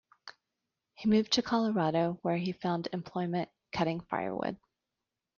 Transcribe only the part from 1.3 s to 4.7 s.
to Colorado, where he found employment cutting firewood.